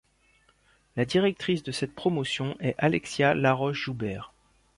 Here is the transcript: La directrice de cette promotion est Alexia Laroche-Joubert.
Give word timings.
La 0.95 1.05
directrice 1.05 1.61
de 1.61 1.71
cette 1.71 1.93
promotion 1.93 2.57
est 2.59 2.73
Alexia 2.79 3.35
Laroche-Joubert. 3.35 4.33